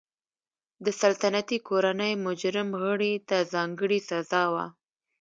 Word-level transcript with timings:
د 0.85 0.87
سلطنتي 1.01 1.57
کورنۍ 1.67 2.13
مجرم 2.27 2.69
غړي 2.83 3.13
ته 3.27 3.37
ځانګړې 3.53 3.99
سزا 4.09 4.43
وه. 4.53 4.65